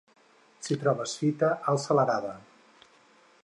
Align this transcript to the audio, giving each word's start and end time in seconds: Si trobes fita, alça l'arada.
Si 0.67 0.77
trobes 0.83 1.13
fita, 1.23 1.51
alça 1.73 1.99
l'arada. 1.99 2.35